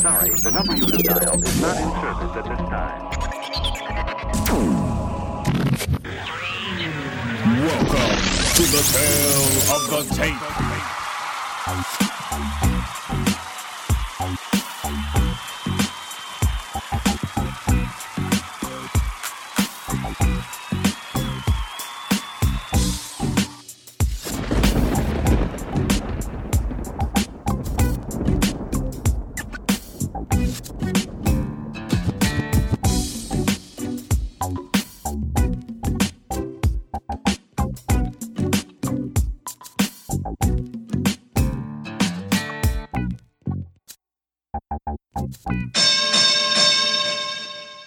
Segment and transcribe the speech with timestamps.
[0.00, 3.02] sorry, the number you have dialed is not in service at this time.
[7.62, 8.16] Welcome
[8.56, 10.42] to the tale of the tape.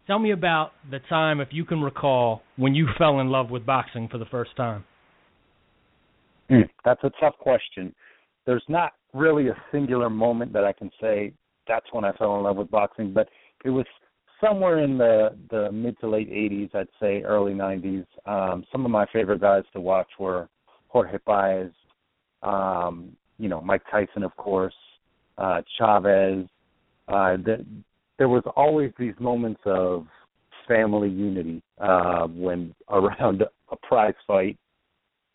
[0.05, 3.65] Tell me about the time, if you can recall, when you fell in love with
[3.65, 4.85] boxing for the first time.
[6.49, 7.93] Mm, that's a tough question.
[8.45, 11.33] There's not really a singular moment that I can say
[11.67, 13.27] that's when I fell in love with boxing, but
[13.65, 13.85] it was
[14.39, 18.05] somewhere in the the mid to late 80s, I'd say early 90s.
[18.25, 20.47] Um, some of my favorite guys to watch were
[20.87, 21.71] Jorge Paez,
[22.43, 24.75] um, you know, Mike Tyson, of course,
[25.37, 26.45] uh, Chavez.
[27.07, 27.65] Uh, the,
[28.17, 30.05] there was always these moments of
[30.67, 34.57] family unity uh, when around a prize fight,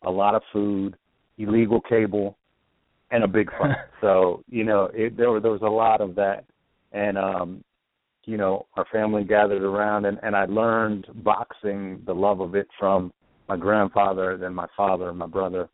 [0.03, 0.95] a lot of food,
[1.37, 2.37] illegal cable,
[3.11, 3.75] and a big fight.
[4.01, 6.45] so you know, it, there there was a lot of that,
[6.91, 7.63] and um,
[8.25, 12.67] you know, our family gathered around, and and I learned boxing, the love of it
[12.79, 13.11] from
[13.47, 15.69] my grandfather, then my father, and my brother.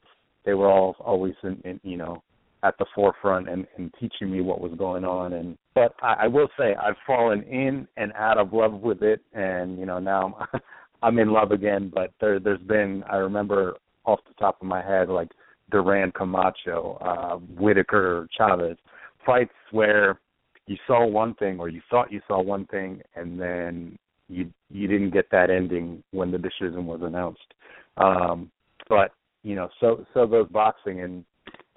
[0.46, 2.24] They were all always in, in you know
[2.64, 6.28] at the forefront and, and teaching me what was going on and but I, I
[6.28, 10.36] will say I've fallen in and out of love with it and you know now
[10.52, 10.60] I'm
[11.02, 14.82] I'm in love again but there there's been I remember off the top of my
[14.82, 15.30] head like
[15.72, 18.78] Duran Camacho, uh, Whitaker, Chavez,
[19.26, 20.20] fights where
[20.68, 23.98] you saw one thing or you thought you saw one thing and then
[24.30, 27.54] you you didn't get that ending when the decision was announced.
[27.98, 28.52] Um,
[28.88, 29.12] but
[29.44, 31.26] you know, so so goes boxing, and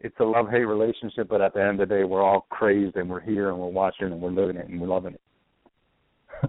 [0.01, 1.29] it's a love hate relationship.
[1.29, 3.67] But at the end of the day, we're all crazed, and we're here, and we're
[3.67, 5.21] watching, and we're living it, and we're loving it.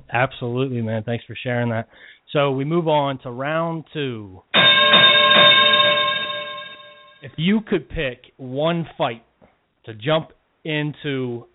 [0.13, 1.03] Absolutely, man.
[1.03, 1.87] Thanks for sharing that.
[2.31, 4.41] So we move on to round two
[7.23, 9.23] if you could pick one fight
[9.85, 10.31] to jump
[10.65, 11.45] into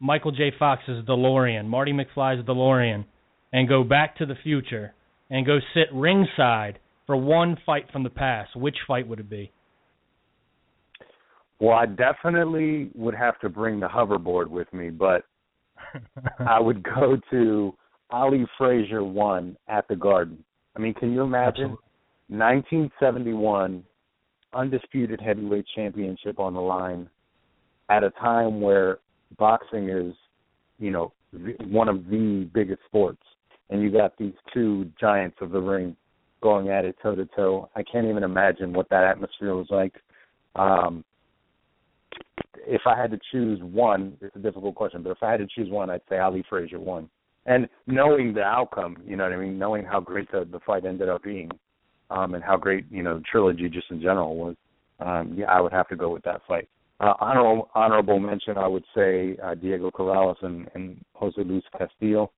[0.00, 0.52] Michael J.
[0.58, 3.04] Fox's DeLorean, Marty McFly's DeLorean,
[3.52, 4.94] and go back to the future
[5.30, 9.52] and go sit ringside for one fight from the past, which fight would it be?
[11.60, 15.24] Well, I definitely would have to bring the hoverboard with me, but
[16.38, 17.74] I would go to
[18.10, 20.42] Ali Frazier one at the Garden.
[20.74, 21.76] I mean, can you imagine?
[21.76, 21.88] Absolutely.
[22.28, 23.84] 1971
[24.54, 27.08] undisputed heavyweight championship on the line
[27.88, 28.98] at a time where
[29.38, 30.14] boxing is,
[30.78, 31.12] you know,
[31.68, 33.22] one of the biggest sports,
[33.70, 35.96] and you got these two giants of the ring
[36.42, 37.70] going at it toe to toe.
[37.74, 39.94] I can't even imagine what that atmosphere was like.
[40.56, 41.04] Um,
[42.66, 45.46] if I had to choose one, it's a difficult question, but if I had to
[45.46, 47.08] choose one, I'd say Ali Frazier one.
[47.46, 50.84] And knowing the outcome, you know what I mean, knowing how great the, the fight
[50.84, 51.50] ended up being,
[52.12, 54.56] um, and how great you know trilogy just in general was.
[55.00, 56.68] Um, yeah, I would have to go with that fight.
[57.00, 62.30] Uh, honorable honorable mention, I would say uh, Diego Corrales and, and Jose Luis Castillo.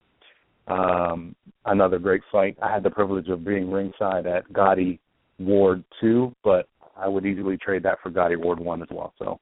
[0.67, 1.35] Um,
[1.67, 2.57] another great fight.
[2.63, 5.01] I had the privilege of being ringside at Gatti
[5.39, 6.67] Ward two, but
[6.97, 9.13] I would easily trade that for Gatti Ward one as well.
[9.19, 9.39] So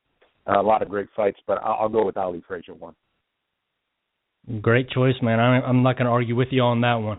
[0.49, 2.95] uh, a lot of great fights, but I'll, I'll go with Ali Frazier one.
[4.61, 5.39] Great choice, man.
[5.39, 7.19] I'm not going to argue with you on that one.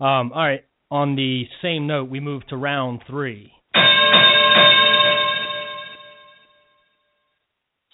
[0.00, 3.52] Um, all right, on the same note, we move to round three.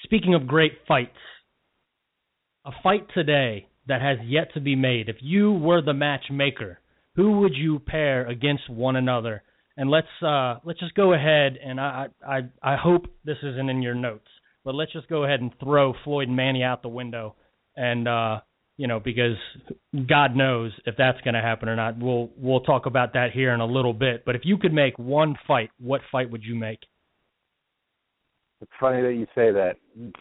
[0.04, 1.16] Speaking of great fights,
[2.64, 5.08] a fight today that has yet to be made.
[5.08, 6.80] If you were the matchmaker,
[7.16, 9.42] who would you pair against one another
[9.80, 13.80] and let's uh, let's just go ahead and I, I I hope this isn't in
[13.80, 14.28] your notes,
[14.62, 17.34] but let's just go ahead and throw Floyd and Manny out the window,
[17.76, 18.40] and uh,
[18.80, 19.36] you know because
[20.08, 21.98] God knows if that's going to happen or not.
[21.98, 24.24] We'll we'll talk about that here in a little bit.
[24.24, 26.78] But if you could make one fight, what fight would you make?
[28.62, 29.74] It's funny that you say that.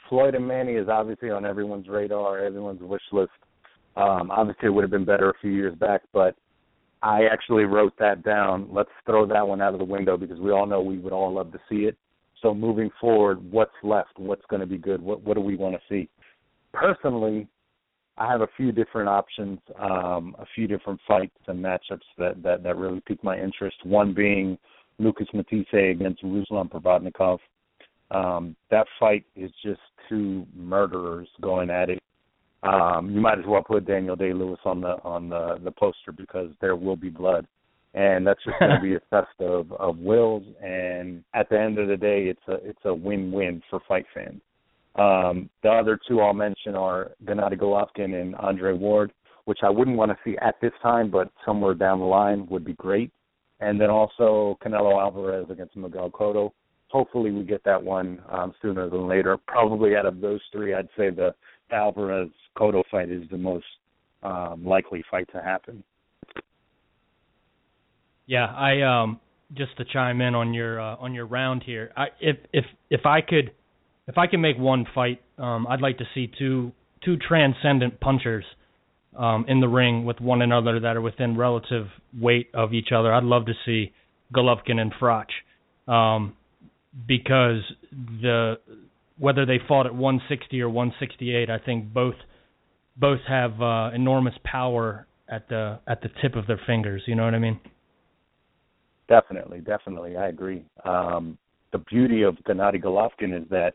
[0.09, 3.31] Floyd and Manny is obviously on everyone's radar, everyone's wish list.
[3.95, 6.35] Um, obviously, it would have been better a few years back, but
[7.01, 8.67] I actually wrote that down.
[8.71, 11.33] Let's throw that one out of the window because we all know we would all
[11.33, 11.97] love to see it.
[12.41, 14.17] So moving forward, what's left?
[14.17, 15.01] What's going to be good?
[15.01, 16.09] What what do we want to see?
[16.73, 17.47] Personally,
[18.19, 22.63] I have a few different options, um, a few different fights and matchups that that
[22.63, 23.77] that really pique my interest.
[23.83, 24.57] One being
[24.99, 27.39] Lucas Matthysse against Ruslan Provodnikov.
[28.11, 32.01] Um, that fight is just two murderers going at it
[32.63, 36.11] um, you might as well put Daniel Day Lewis on the on the the poster
[36.11, 37.47] because there will be blood,
[37.93, 40.43] and that's just going to be a test of of wills.
[40.61, 44.05] And at the end of the day, it's a it's a win win for fight
[44.13, 44.41] fans.
[44.99, 49.13] Um, the other two I'll mention are Gennady Golovkin and Andre Ward,
[49.45, 52.65] which I wouldn't want to see at this time, but somewhere down the line would
[52.65, 53.11] be great.
[53.61, 56.51] And then also Canelo Alvarez against Miguel Cotto.
[56.89, 59.37] Hopefully we get that one um, sooner than later.
[59.47, 61.33] Probably out of those three, I'd say the
[61.71, 63.65] Alvarez Cotto fight is the most
[64.23, 65.83] um, likely fight to happen.
[68.25, 69.19] Yeah, I um
[69.53, 71.91] just to chime in on your uh, on your round here.
[71.97, 73.51] I if if if I could
[74.09, 76.71] if I can make one fight, um I'd like to see two
[77.05, 78.45] two transcendent punchers
[79.17, 81.87] um in the ring with one another that are within relative
[82.19, 83.13] weight of each other.
[83.13, 83.93] I'd love to see
[84.33, 85.29] Golovkin and Froch.
[85.87, 86.35] Um
[87.07, 87.61] because
[88.21, 88.55] the
[89.17, 92.15] whether they fought at 160 or 168, I think both
[92.97, 97.03] both have uh, enormous power at the at the tip of their fingers.
[97.05, 97.59] You know what I mean?
[99.07, 100.65] Definitely, definitely, I agree.
[100.85, 101.37] Um,
[101.71, 103.73] the beauty of Gennady Golovkin is that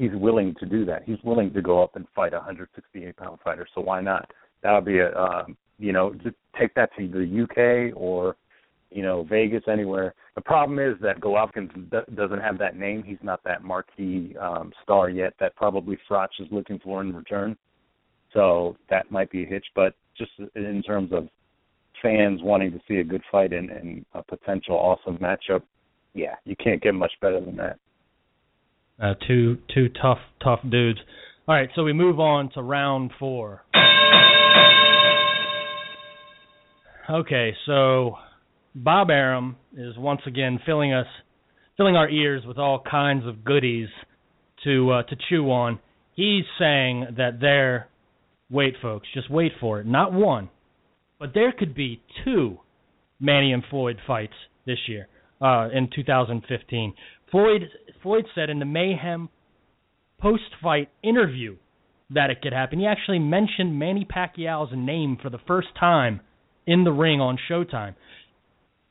[0.00, 1.02] he's willing to do that.
[1.04, 3.66] He's willing to go up and fight a 168 pound fighter.
[3.74, 4.30] So why not?
[4.62, 8.36] That would be a um, you know just take that to the UK or
[8.90, 10.14] you know Vegas anywhere.
[10.34, 13.02] The problem is that Golovkin doesn't have that name.
[13.02, 17.56] He's not that marquee um, star yet that probably Froch is looking for in return.
[18.32, 21.28] So that might be a hitch, but just in terms of
[22.00, 25.62] fans wanting to see a good fight and, and a potential awesome matchup,
[26.14, 27.78] yeah, you can't get much better than that.
[29.02, 30.98] Uh, two two tough tough dudes.
[31.48, 33.62] All right, so we move on to round four.
[37.08, 38.16] Okay, so
[38.74, 41.06] Bob Arum is once again filling us
[41.76, 43.88] filling our ears with all kinds of goodies
[44.64, 45.80] to uh, to chew on.
[46.14, 47.90] He's saying that there
[48.50, 49.86] Wait, folks, just wait for it.
[49.86, 50.50] Not one,
[51.20, 52.58] but there could be two
[53.20, 54.34] Manny and Floyd fights
[54.66, 55.06] this year
[55.40, 56.94] uh, in 2015.
[57.30, 57.62] Floyd
[58.02, 59.28] Floyd said in the Mayhem
[60.20, 61.56] post-fight interview
[62.10, 62.80] that it could happen.
[62.80, 66.20] He actually mentioned Manny Pacquiao's name for the first time
[66.66, 67.94] in the ring on Showtime.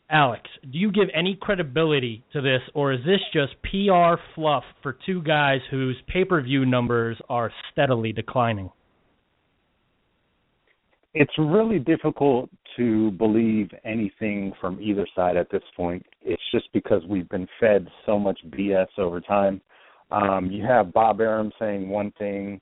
[0.10, 4.98] Alex, do you give any credibility to this, or is this just PR fluff for
[5.06, 8.72] two guys whose pay-per-view numbers are steadily declining?
[11.14, 16.06] It's really difficult to believe anything from either side at this point.
[16.22, 19.62] It's just because we've been fed so much BS over time.
[20.12, 22.62] Um, you have Bob Arum saying one thing,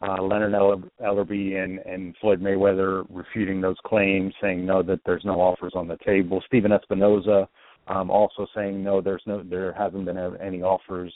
[0.00, 5.40] uh, Leonard Ellerbe and, and Floyd Mayweather refuting those claims, saying no, that there's no
[5.40, 6.42] offers on the table.
[6.46, 7.48] Stephen Espinoza
[7.88, 11.12] um, also saying no, there's no, there hasn't been any offers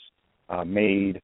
[0.49, 1.21] uh, made.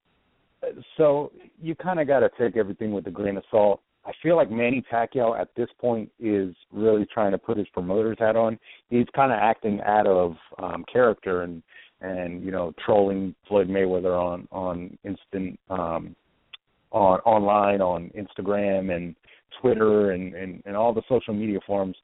[0.97, 3.81] So you kind of got to take everything with a grain of salt.
[4.09, 8.17] I feel like Manny Pacquiao at this point is really trying to put his promoter's
[8.17, 8.57] hat on.
[8.89, 11.61] He's kind of acting out of um, character and
[12.01, 16.15] and you know trolling Floyd Mayweather on on instant um,
[16.91, 19.15] on online on Instagram and
[19.61, 21.95] Twitter and, and and all the social media forums,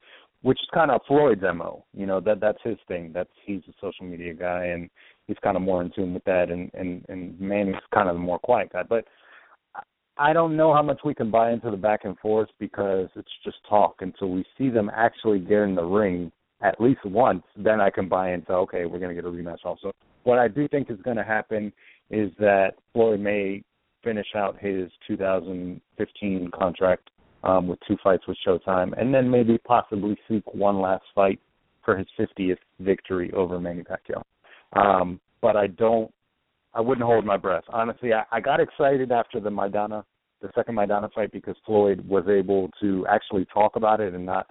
[0.42, 1.84] which is kind of Floyd's mo.
[1.92, 3.10] You know that that's his thing.
[3.12, 4.88] That's he's a social media guy and
[5.26, 6.50] he's kind of more in tune with that.
[6.50, 9.06] And and and Manny's kind of the more quiet guy, but
[10.18, 13.30] I don't know how much we can buy into the back and forth because it's
[13.44, 16.32] just talk until we see them actually get in the ring
[16.62, 17.42] at least once.
[17.56, 19.64] Then I can buy into okay, we're going to get a rematch.
[19.64, 19.92] Also,
[20.24, 21.72] what I do think is going to happen
[22.10, 23.62] is that Floyd may
[24.02, 27.10] finish out his 2015 contract
[27.44, 31.40] um, with two fights with Showtime, and then maybe possibly seek one last fight
[31.84, 34.22] for his 50th victory over Manny Pacquiao.
[34.72, 36.10] Um, but I don't
[36.76, 37.64] I wouldn't hold my breath.
[37.70, 40.04] Honestly, I, I got excited after the Maidana,
[40.42, 44.46] the second Maidana fight because Floyd was able to actually talk about it and not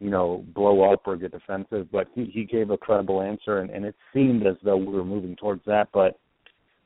[0.00, 1.86] you know, blow up or get defensive.
[1.92, 5.04] But he he gave a credible answer, and, and it seemed as though we were
[5.04, 5.88] moving towards that.
[5.92, 6.18] But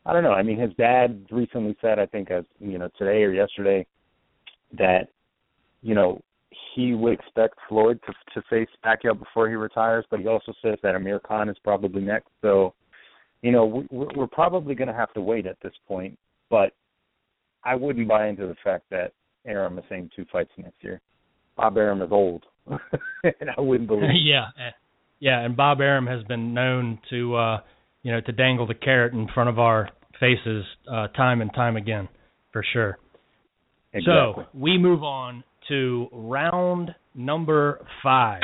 [0.05, 0.33] I don't know.
[0.33, 3.87] I mean, his dad recently said, I think, as you know, today or yesterday,
[4.77, 5.09] that
[5.83, 6.21] you know
[6.75, 10.79] he would expect Floyd to to face Pacquiao before he retires, but he also says
[10.83, 12.29] that Amir Khan is probably next.
[12.43, 12.75] So,
[13.45, 16.19] you know, we, we're probably going to have to wait at this point.
[16.49, 16.73] But
[17.63, 19.13] I wouldn't buy into the fact that
[19.47, 21.01] Arum is saying two fights next year.
[21.55, 24.05] Bob Arum is old, and I wouldn't believe.
[24.05, 24.17] It.
[24.25, 24.47] yeah,
[25.21, 27.61] yeah, and Bob Arum has been known to, uh,
[28.03, 31.77] you know, to dangle the carrot in front of our faces uh, time and time
[31.77, 32.09] again,
[32.51, 32.99] for sure.
[33.93, 34.45] Exactly.
[34.45, 38.41] So we move on to round number five.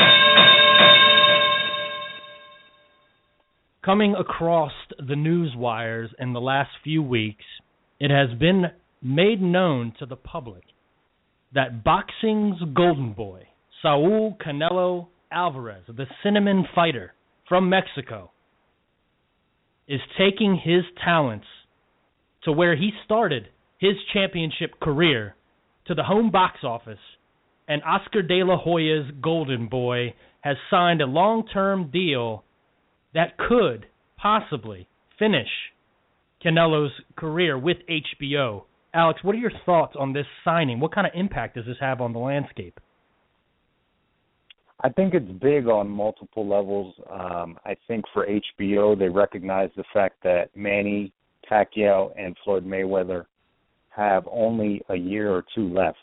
[3.83, 7.45] Coming across the news wires in the last few weeks,
[7.99, 8.67] it has been
[9.01, 10.65] made known to the public
[11.55, 13.49] that boxing's golden boy,
[13.81, 17.15] Saul Canelo Alvarez, the cinnamon fighter
[17.49, 18.31] from Mexico,
[19.89, 21.47] is taking his talents
[22.45, 25.35] to where he started his championship career
[25.87, 26.99] to the home box office,
[27.67, 32.45] and Oscar De La Hoya's golden boy has signed a long term deal
[33.15, 33.87] that could
[34.17, 34.89] possibly
[35.19, 35.49] finish
[36.45, 38.65] Canelo's career with HBO.
[38.95, 40.81] Alex, what are your thoughts on this signing?
[40.81, 42.81] What kind of impact does this have on the landscape?
[44.83, 46.95] I think it's big on multiple levels.
[47.11, 51.13] Um, I think for HBO, they recognize the fact that Manny
[51.51, 53.27] Pacquiao and Floyd Mayweather
[53.91, 55.99] have only a year or two left.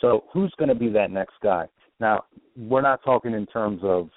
[0.00, 1.66] So who's going to be that next guy?
[2.00, 2.24] Now,
[2.56, 4.08] we're not talking in terms of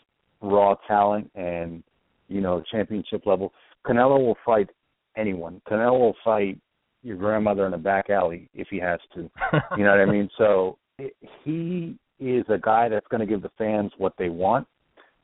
[0.41, 1.83] raw talent and
[2.31, 3.53] you know championship level.
[3.85, 4.69] Canelo will fight
[5.17, 5.61] anyone.
[5.69, 6.59] Canelo will fight
[7.03, 9.29] your grandmother in a back alley if he has to.
[9.77, 10.29] You know what I mean?
[10.38, 14.67] So it, he is a guy that's going to give the fans what they want.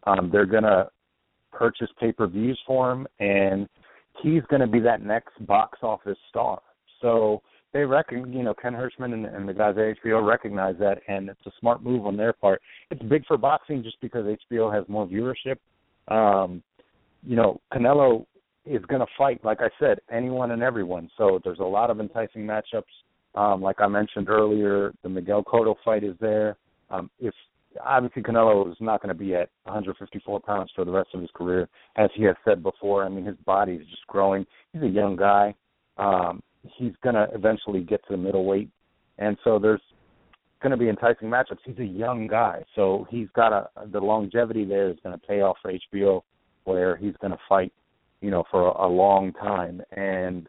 [0.06, 0.90] Um, they're going to
[1.52, 3.68] purchase pay per views for him, and
[4.24, 6.62] he's going to be that next box office star.
[7.02, 7.42] So
[7.74, 11.30] they reckon, you know, Ken Hershman and, and the guys at HBO recognize that, and
[11.30, 12.62] it's a smart move on their part.
[12.90, 15.58] It's big for boxing just because HBO has more viewership.
[16.08, 16.64] Um,
[17.28, 18.26] you know, Canelo
[18.66, 21.10] is going to fight, like I said, anyone and everyone.
[21.18, 22.84] So there's a lot of enticing matchups.
[23.36, 26.56] Um, like I mentioned earlier, the Miguel Cotto fight is there.
[26.90, 27.34] Um, if
[27.84, 31.30] obviously Canelo is not going to be at 154 pounds for the rest of his
[31.36, 31.68] career,
[31.98, 33.04] as he has said before.
[33.04, 34.46] I mean, his body is just growing.
[34.72, 35.54] He's a young guy.
[35.98, 38.70] Um, he's going to eventually get to the middleweight,
[39.18, 39.82] and so there's
[40.62, 41.60] going to be enticing matchups.
[41.66, 45.42] He's a young guy, so he's got a the longevity there is going to pay
[45.42, 46.22] off for HBO,
[46.68, 47.72] where he's going to fight,
[48.22, 49.82] you know, for a, a long time.
[49.92, 50.48] And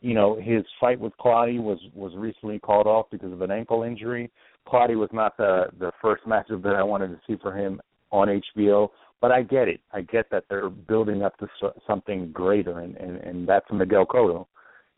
[0.00, 3.84] you know, his fight with Clottey was was recently called off because of an ankle
[3.84, 4.30] injury.
[4.66, 8.28] Clottey was not the the first matchup that I wanted to see for him on
[8.56, 8.88] HBO,
[9.20, 9.80] but I get it.
[9.92, 11.46] I get that they're building up to
[11.86, 14.46] something greater, and and, and that's Miguel Cotto.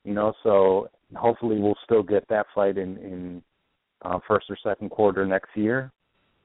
[0.05, 3.43] You know, so hopefully we'll still get that fight in in
[4.03, 5.93] uh, first or second quarter next year.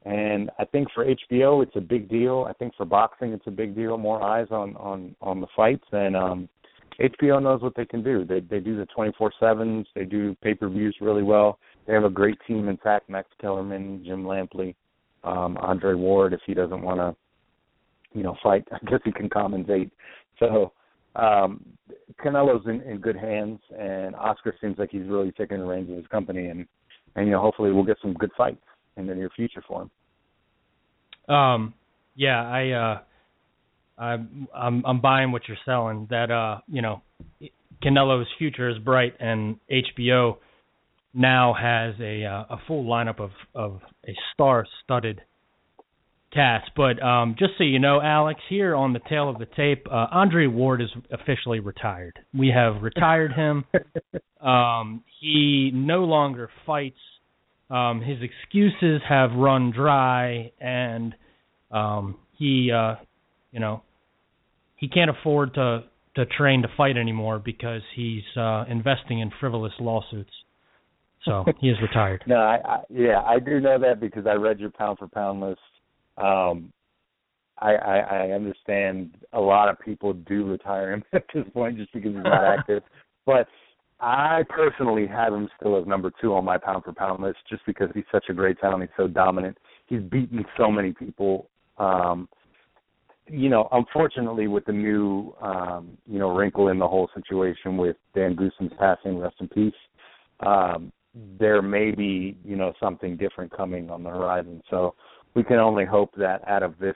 [0.05, 2.45] And I think for HBO it's a big deal.
[2.49, 3.97] I think for boxing it's a big deal.
[3.97, 6.49] More eyes on on on the fights, and um,
[7.01, 8.23] HBO knows what they can do.
[8.23, 9.87] They they do the twenty four sevens.
[9.95, 11.59] They do pay per views really well.
[11.85, 13.09] They have a great team intact.
[13.09, 14.73] Max Kellerman, Jim Lampley,
[15.25, 16.31] um, Andre Ward.
[16.31, 19.91] If he doesn't want to, you know, fight, I guess he can commentate.
[20.39, 20.71] So
[21.17, 21.65] um,
[22.23, 25.97] Canelo's in, in good hands, and Oscar seems like he's really taking the reins of
[25.97, 26.65] his company, and
[27.17, 28.63] and you know hopefully we'll get some good fights
[28.99, 31.33] in the near future for him.
[31.33, 31.73] Um,
[32.15, 32.99] yeah, I uh,
[34.01, 36.07] I'm I'm I'm buying what you're selling.
[36.09, 37.01] That uh, you know,
[37.83, 40.37] Canelo's future is bright, and HBO
[41.13, 45.21] now has a uh, a full lineup of of a star-studded
[46.33, 46.71] cast.
[46.75, 50.07] But um, just so you know, Alex, here on the tale of the tape, uh,
[50.11, 52.19] Andre Ward is officially retired.
[52.33, 53.65] We have retired him.
[54.45, 56.97] um, he no longer fights.
[57.69, 61.13] Um, his excuses have run dry, and
[61.71, 62.95] um, he, uh,
[63.51, 63.83] you know,
[64.75, 65.83] he can't afford to
[66.15, 70.31] to train to fight anymore because he's uh, investing in frivolous lawsuits.
[71.23, 72.23] So he is retired.
[72.27, 75.41] no, I, I yeah, I do know that because I read your pound for pound
[75.41, 75.59] list
[76.19, 76.71] um,
[77.59, 81.91] I, I, I understand a lot of people do retire him at this point just
[81.93, 82.83] because he's not active.
[83.25, 83.47] But
[84.01, 87.65] I personally have him still as number two on my pound for pound list just
[87.65, 88.83] because he's such a great talent.
[88.83, 89.57] He's so dominant.
[89.87, 91.49] He's beaten so many people.
[91.77, 92.29] Um,
[93.27, 97.97] you know, unfortunately, with the new, um, you know, wrinkle in the whole situation with
[98.15, 99.73] Dan Goossen's passing, rest in peace.
[100.39, 100.91] Um,
[101.39, 104.61] there may be, you know, something different coming on the horizon.
[104.69, 104.95] So
[105.35, 106.95] we can only hope that out of this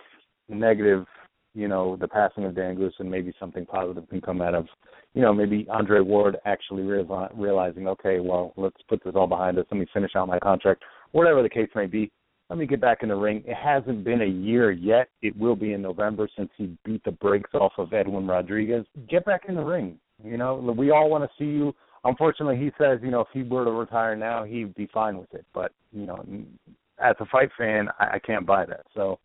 [0.49, 1.05] negative,
[1.53, 4.67] you know, the passing of Dan Goossen maybe something positive can come out of,
[5.13, 9.57] you know, maybe Andre Ward actually reali- realizing, okay, well, let's put this all behind
[9.59, 9.65] us.
[9.71, 12.11] Let me finish out my contract, whatever the case may be.
[12.49, 13.43] Let me get back in the ring.
[13.47, 15.09] It hasn't been a year yet.
[15.21, 18.85] It will be in November since he beat the brakes off of Edwin Rodriguez.
[19.09, 19.97] Get back in the ring.
[20.23, 21.73] You know, we all want to see you.
[22.03, 25.33] Unfortunately, he says, you know, if he were to retire now, he'd be fine with
[25.33, 25.45] it.
[25.53, 26.23] But you know,
[26.99, 28.85] as a fight fan, I, I can't buy that.
[28.93, 29.19] So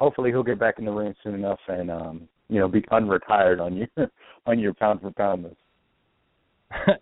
[0.00, 3.60] hopefully he'll get back in the ring soon enough and um, you know, be unretired
[3.60, 3.88] on your
[4.46, 5.56] on your pound for pound list.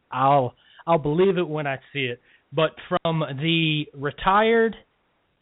[0.13, 0.55] I'll
[0.87, 2.21] I'll believe it when I see it.
[2.53, 4.77] But from the retired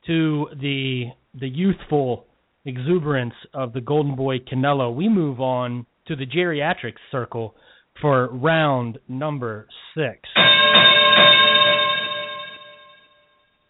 [0.07, 1.07] to the
[1.39, 2.27] the youthful
[2.65, 7.55] exuberance of the Golden Boy Canelo, we move on to the geriatric circle
[8.01, 10.21] for round number six.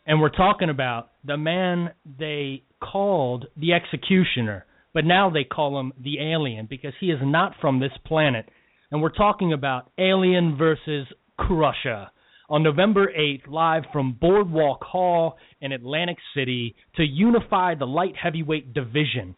[0.07, 5.93] And we're talking about the man they called the executioner, but now they call him
[6.03, 8.49] the alien because he is not from this planet.
[8.91, 11.07] And we're talking about Alien versus
[11.37, 12.09] Crusher
[12.49, 18.73] on November 8th, live from Boardwalk Hall in Atlantic City to unify the light heavyweight
[18.73, 19.35] division.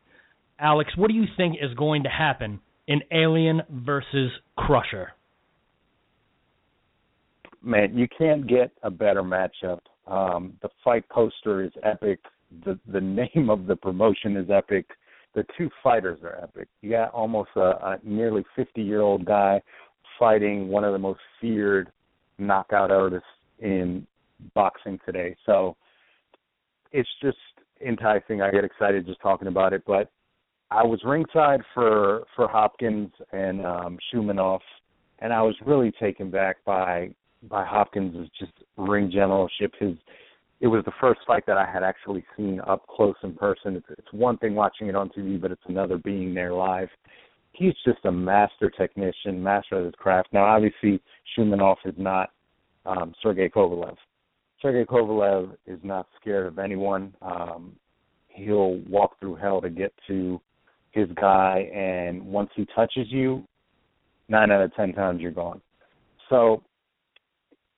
[0.58, 5.12] Alex, what do you think is going to happen in Alien versus Crusher?
[7.62, 9.80] Man, you can't get a better matchup.
[10.06, 12.20] Um, the fight poster is epic.
[12.64, 14.86] The the name of the promotion is epic.
[15.34, 16.68] The two fighters are epic.
[16.80, 19.60] You got almost a, a nearly 50 year old guy
[20.18, 21.90] fighting one of the most feared
[22.38, 23.28] knockout artists
[23.60, 24.06] in
[24.54, 25.36] boxing today.
[25.46, 25.76] So
[26.92, 27.36] it's just
[27.86, 28.42] enticing.
[28.42, 29.82] I get excited just talking about it.
[29.86, 30.10] But
[30.70, 34.60] I was ringside for for Hopkins and um Shumenov,
[35.20, 37.10] and I was really taken back by
[37.48, 39.72] by Hopkins' just ring generalship.
[39.78, 39.94] His
[40.60, 43.76] it was the first fight that I had actually seen up close in person.
[43.76, 46.88] It's, it's one thing watching it on TV, but it's another being there live.
[47.52, 50.28] He's just a master technician, master of his craft.
[50.32, 51.00] Now, obviously,
[51.36, 52.30] Shumenov is not
[52.86, 53.96] um, Sergey Kovalev.
[54.60, 57.14] Sergey Kovalev is not scared of anyone.
[57.22, 57.76] Um,
[58.28, 60.40] he'll walk through hell to get to
[60.90, 63.44] his guy, and once he touches you,
[64.28, 65.60] nine out of ten times you're gone.
[66.28, 66.62] So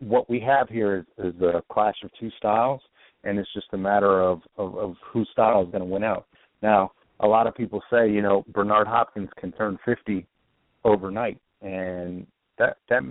[0.01, 2.81] what we have here is, is a clash of two styles,
[3.25, 6.27] and it's just a matter of, of, of whose style is going to win out.
[6.63, 10.27] Now, a lot of people say, you know, Bernard Hopkins can turn 50
[10.85, 12.27] overnight, and
[12.59, 13.03] that that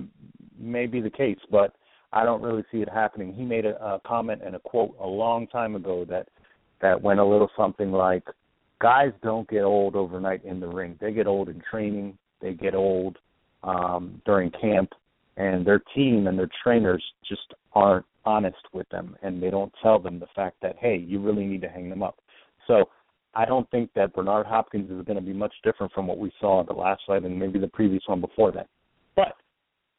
[0.57, 1.75] may be the case, but
[2.11, 3.33] I don't really see it happening.
[3.33, 6.27] He made a, a comment and a quote a long time ago that
[6.81, 8.23] that went a little something like,
[8.81, 10.97] "Guys don't get old overnight in the ring.
[10.99, 12.17] They get old in training.
[12.41, 13.17] They get old
[13.63, 14.93] um, during camp,
[15.39, 19.97] and their team and their trainers just aren't honest with them, and they don't tell
[19.97, 22.19] them the fact that hey, you really need to hang them up."
[22.67, 22.89] So
[23.33, 26.31] I don't think that Bernard Hopkins is going to be much different from what we
[26.39, 28.67] saw in the last fight and maybe the previous one before that.
[29.15, 29.33] But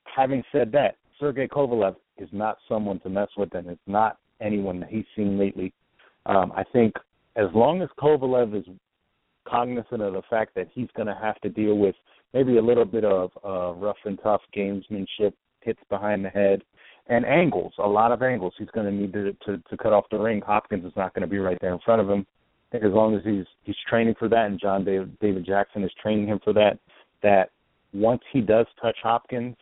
[0.05, 4.81] having said that, Sergey Kovalev is not someone to mess with, and it's not anyone
[4.81, 5.73] that he's seen lately.
[6.27, 6.95] Um, I think
[7.37, 8.65] as long as Kovalev is
[9.47, 11.95] cognizant of the fact that he's going to have to deal with
[12.33, 16.63] maybe a little bit of uh, rough and tough gamesmanship, hits behind the head,
[17.09, 18.55] and angles, a lot of angles.
[18.59, 20.41] He's going to need to, to to cut off the ring.
[20.47, 22.25] Hopkins is not going to be right there in front of him.
[22.69, 25.83] I think as long as he's he's training for that, and John David, David Jackson
[25.83, 26.79] is training him for that,
[27.23, 27.51] that
[27.93, 29.57] once he does touch Hopkins,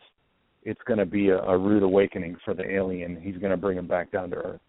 [0.63, 3.19] it's going to be a, a rude awakening for the alien.
[3.19, 4.61] He's going to bring him back down to earth.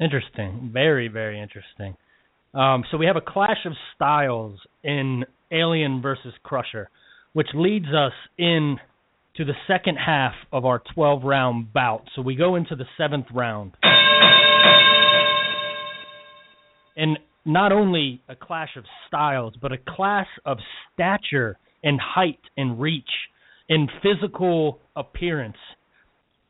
[0.00, 1.96] Interesting, very very interesting.
[2.54, 6.90] Um, so we have a clash of styles in Alien versus Crusher,
[7.32, 8.76] which leads us in
[9.36, 12.04] to the second half of our 12 round bout.
[12.14, 13.72] So we go into the seventh round.
[16.96, 20.58] And not only a clash of styles, but a clash of
[20.92, 23.08] stature and height and reach
[23.68, 25.56] in physical appearance.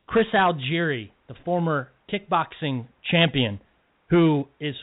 [0.07, 3.59] Chris Algieri, the former kickboxing champion,
[4.09, 4.73] who is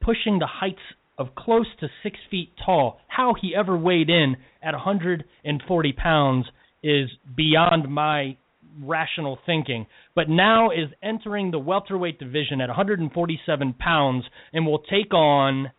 [0.00, 0.78] pushing the heights
[1.18, 3.00] of close to six feet tall.
[3.08, 6.46] How he ever weighed in at 140 pounds
[6.82, 8.36] is beyond my
[8.80, 9.86] rational thinking.
[10.14, 15.70] But now is entering the welterweight division at 147 pounds and will take on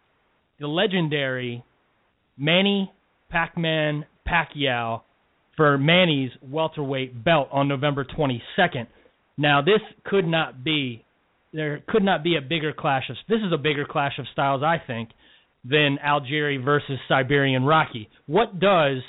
[0.60, 1.64] the legendary
[2.38, 2.92] Manny
[3.30, 5.02] Pac-Man Pacquiao
[5.56, 8.88] for Manny's welterweight belt on November 22nd.
[9.38, 11.06] Now this could not be
[11.52, 14.62] there could not be a bigger clash of this is a bigger clash of styles
[14.62, 15.10] I think
[15.64, 18.10] than Algieri versus Siberian Rocky.
[18.28, 19.00] What does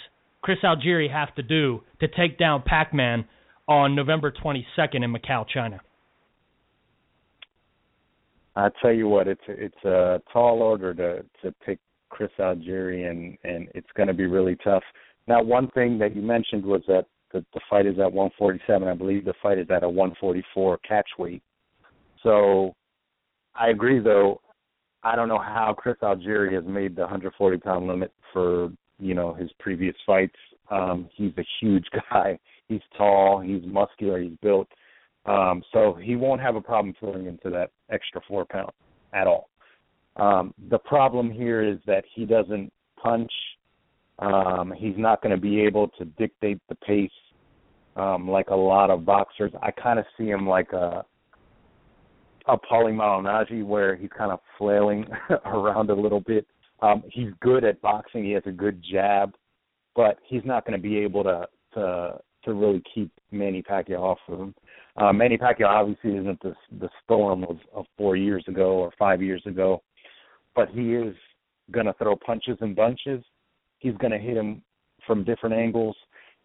[0.42, 3.24] Chris Algieri have to do to take down Pac-Man
[3.68, 5.80] on November 22nd in Macau, China?
[8.56, 13.38] I tell you what, it's it's a tall order to to pick Chris Algieri, and
[13.44, 14.82] and it's going to be really tough.
[15.28, 18.88] Now, one thing that you mentioned was that the, the fight is at 147.
[18.88, 21.42] I believe the fight is at a 144 catch weight.
[22.22, 22.74] So,
[23.54, 24.40] I agree though.
[25.02, 29.34] I don't know how Chris Algieri has made the 140 pound limit for you know
[29.34, 30.36] his previous fights.
[30.70, 32.38] Um, he's a huge guy.
[32.68, 33.40] He's tall.
[33.40, 34.20] He's muscular.
[34.20, 34.68] He's built.
[35.26, 38.72] Um, so he won't have a problem filling into that extra four pounds
[39.12, 39.50] at all.
[40.16, 43.32] Um, the problem here is that he doesn't punch.
[44.18, 47.10] Um, he's not going to be able to dictate the pace
[47.96, 49.52] um, like a lot of boxers.
[49.62, 51.04] I kind of see him like a
[52.46, 55.06] a Paulie Malignaggi where he's kind of flailing
[55.46, 56.46] around a little bit.
[56.82, 58.24] Um, he's good at boxing.
[58.24, 59.34] He has a good jab,
[59.94, 64.18] but he's not going to be able to to to really keep Manny Pacquiao off
[64.28, 64.54] of him.
[64.96, 69.22] Uh, Manny Pacquiao obviously isn't the the storm of, of four years ago or five
[69.22, 69.82] years ago,
[70.54, 71.14] but he is
[71.70, 73.22] going to throw punches and bunches.
[73.78, 74.62] He's going to hit him
[75.06, 75.96] from different angles,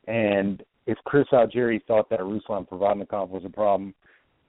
[0.07, 3.93] and if Chris Algieri thought that Ruslan Provodnikov was a problem,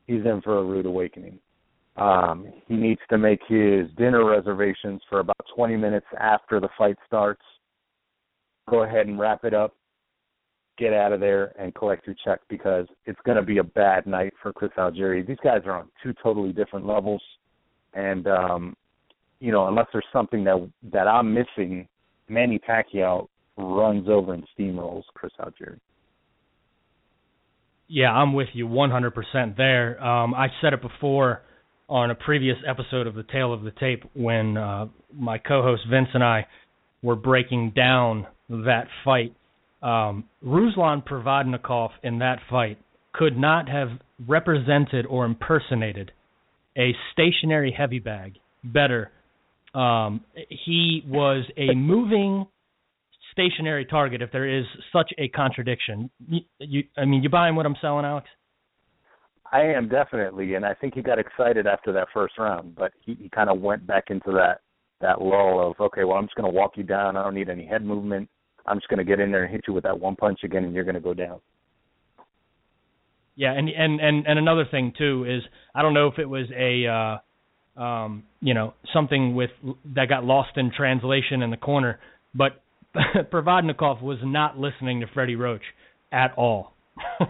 [0.06, 1.38] he's in for a rude awakening.
[1.96, 6.96] Um, he needs to make his dinner reservations for about 20 minutes after the fight
[7.06, 7.42] starts.
[8.68, 9.74] Go ahead and wrap it up.
[10.76, 14.06] Get out of there and collect your check because it's going to be a bad
[14.06, 15.26] night for Chris Algieri.
[15.26, 17.22] These guys are on two totally different levels,
[17.94, 18.76] and um,
[19.40, 21.88] you know, unless there's something that that I'm missing,
[22.28, 25.78] Manny Pacquiao runs over and steamrolls Chris Algieri.
[27.88, 30.02] Yeah, I'm with you 100% there.
[30.02, 31.42] Um, I said it before
[31.88, 36.08] on a previous episode of the Tale of the Tape when uh, my co-host Vince
[36.14, 36.46] and I
[37.02, 39.34] were breaking down that fight.
[39.82, 42.78] Um, Ruslan Provodnikov in that fight
[43.12, 43.88] could not have
[44.26, 46.10] represented or impersonated
[46.76, 49.12] a stationary heavy bag better.
[49.74, 52.46] Um, he was a moving
[53.36, 56.10] stationary target if there is such a contradiction.
[56.26, 58.26] You, you, I mean, you buying what I'm selling, Alex?
[59.52, 63.14] I am definitely, and I think he got excited after that first round, but he,
[63.14, 64.60] he kind of went back into that
[65.02, 67.18] that lull of okay, well, I'm just going to walk you down.
[67.18, 68.30] I don't need any head movement.
[68.64, 70.64] I'm just going to get in there and hit you with that one punch again,
[70.64, 71.38] and you're going to go down.
[73.36, 75.42] Yeah, and and and and another thing too is
[75.74, 76.86] I don't know if it was a
[77.78, 79.50] uh um you know something with
[79.94, 82.00] that got lost in translation in the corner,
[82.34, 82.62] but
[83.32, 85.62] Provodnikov was not listening to Freddie Roach
[86.12, 86.74] at all.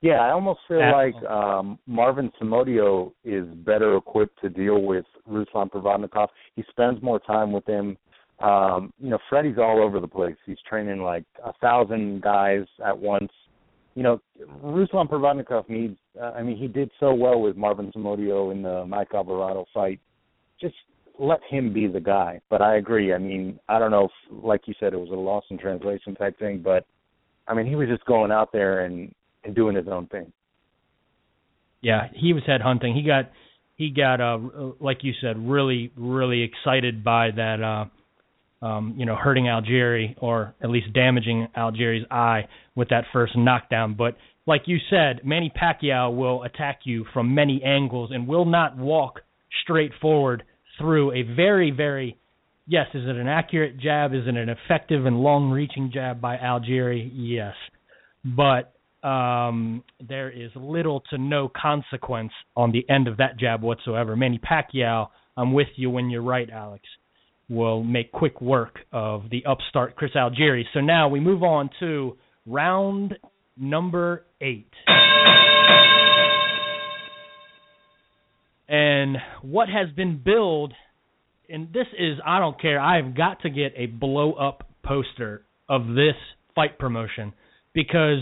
[0.00, 5.04] yeah, I almost feel at like um, Marvin Somodio is better equipped to deal with
[5.28, 6.28] Ruslan Provodnikov.
[6.56, 7.96] He spends more time with him.
[8.40, 10.36] Um, you know, Freddie's all over the place.
[10.46, 13.30] He's training like a thousand guys at once.
[13.94, 14.20] You know,
[14.62, 15.98] Ruslan Provodnikov needs.
[16.20, 20.00] Uh, I mean, he did so well with Marvin Somodio in the Mike Alvarado fight.
[20.60, 20.74] Just
[21.20, 22.40] let him be the guy.
[22.48, 23.12] But I agree.
[23.12, 24.10] I mean, I don't know if,
[24.44, 26.86] like you said, it was a loss in translation type thing, but
[27.46, 30.32] I mean, he was just going out there and and doing his own thing.
[31.82, 32.94] Yeah, he was head hunting.
[32.94, 33.30] He got
[33.76, 34.38] he got uh
[34.80, 37.84] like you said, really really excited by that uh
[38.62, 42.42] um, you know, hurting Algieri or at least damaging Algieri's eye
[42.74, 43.94] with that first knockdown.
[43.96, 48.76] But like you said, Manny Pacquiao will attack you from many angles and will not
[48.76, 49.20] walk
[49.62, 50.42] straight forward
[50.80, 52.16] through a very, very
[52.70, 54.14] yes, is it an accurate jab?
[54.14, 57.10] Is it an effective and long reaching jab by Algieri?
[57.12, 57.54] Yes.
[58.24, 58.72] But
[59.06, 64.16] um, there is little to no consequence on the end of that jab whatsoever.
[64.16, 66.84] Manny Pacquiao, I'm with you when you're right, Alex,
[67.48, 70.64] will make quick work of the upstart Chris Algieri.
[70.72, 72.16] So now we move on to
[72.46, 73.14] round
[73.56, 74.70] number eight.
[78.70, 80.72] And what has been billed,
[81.48, 85.88] and this is, I don't care, I've got to get a blow up poster of
[85.88, 86.14] this
[86.54, 87.32] fight promotion
[87.74, 88.20] because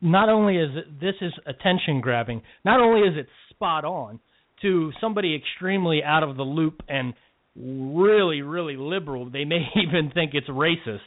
[0.00, 4.18] not only is it, this is attention grabbing, not only is it spot on
[4.62, 7.14] to somebody extremely out of the loop and
[7.54, 10.98] really, really liberal, they may even think it's racist.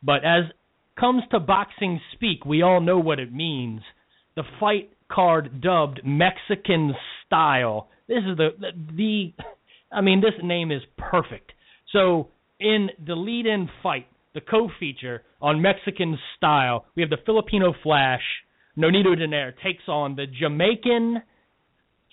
[0.00, 0.44] But as
[0.98, 3.80] comes to boxing speak, we all know what it means.
[4.36, 6.94] The fight card dubbed Mexican
[7.26, 8.48] style this is the,
[8.96, 9.32] the
[9.92, 11.52] I mean this name is perfect.
[11.92, 12.28] So
[12.60, 18.22] in the lead-in fight, the co-feature on Mexican style, we have the Filipino Flash.
[18.76, 21.22] Nonito Donaire takes on the Jamaican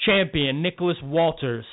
[0.06, 1.66] champion Nicholas Walters.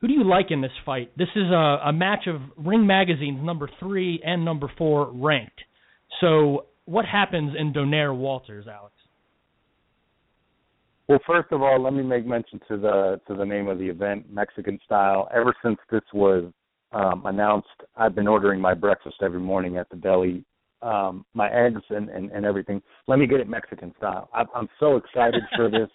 [0.00, 1.16] Who do you like in this fight?
[1.16, 5.60] This is a, a match of Ring Magazine's number three and number four ranked.
[6.20, 8.94] So what happens in Donaire Walters, Alex?
[11.06, 13.86] Well, first of all, let me make mention to the to the name of the
[13.88, 15.28] event, Mexican Style.
[15.34, 16.50] Ever since this was
[16.92, 20.44] um, announced, I've been ordering my breakfast every morning at the deli,
[20.80, 22.80] um, my eggs and, and and everything.
[23.06, 24.30] Let me get it Mexican style.
[24.32, 25.90] I'm, I'm so excited for this,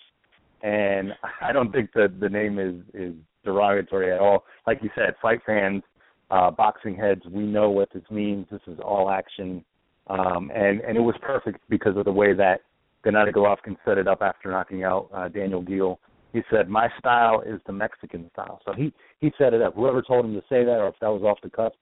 [0.61, 4.43] and I don't think that the name is is derogatory at all.
[4.67, 5.81] Like you said, fight fans,
[6.29, 8.45] uh, boxing heads, we know what this means.
[8.51, 9.65] This is all action,
[10.05, 12.61] um, and and it was perfect because of the way that
[13.05, 15.99] Gennady Golovkin set it up after knocking out uh, Daniel Geale.
[16.33, 19.75] He said, "My style is the Mexican style." So he he set it up.
[19.75, 21.73] Whoever told him to say that, or if that was off the cuff,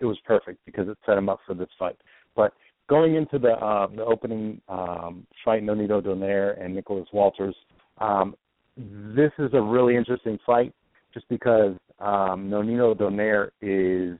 [0.00, 1.96] it was perfect because it set him up for this fight.
[2.34, 2.52] But
[2.88, 7.54] going into the uh, the opening um, fight, Nonito Donaire and Nicholas Walters,
[7.98, 8.34] um,
[8.76, 10.74] this is a really interesting fight
[11.12, 14.18] just because um, Nonito Donaire is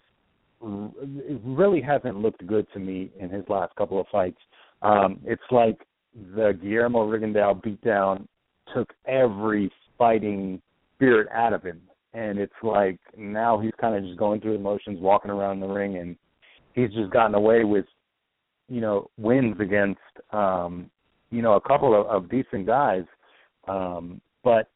[1.45, 4.39] really hasn't looked good to me in his last couple of fights.
[4.83, 5.79] Um, it's like
[6.15, 8.27] the Guillermo Rigondeaux beatdown
[8.75, 10.61] took every fighting
[10.97, 11.81] spirit out of him,
[12.15, 15.67] and it's like now he's kind of just going through the motions, walking around the
[15.67, 16.17] ring, and
[16.75, 17.87] he's just gotten away with,
[18.69, 20.01] you know, wins against,
[20.33, 20.91] um,
[21.31, 23.05] you know, a couple of, of decent guys,
[23.69, 24.69] um, but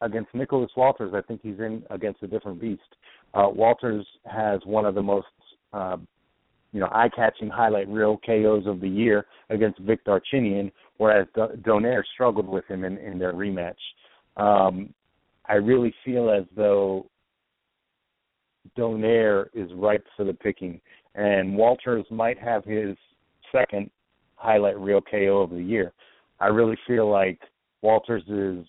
[0.00, 2.82] against Nicholas Walters, I think he's in against a different beast.
[3.32, 5.26] Uh, Walters has one of the most
[5.72, 5.96] uh,
[6.74, 12.48] you know, eye-catching highlight reel KOs of the year against Vic Darchinyan, whereas Donaire struggled
[12.48, 13.76] with him in, in their rematch.
[14.36, 14.92] Um,
[15.46, 17.06] I really feel as though
[18.76, 20.80] Donaire is ripe for the picking,
[21.14, 22.96] and Walters might have his
[23.52, 23.88] second
[24.34, 25.92] highlight reel KO of the year.
[26.40, 27.38] I really feel like
[27.82, 28.66] Walters is,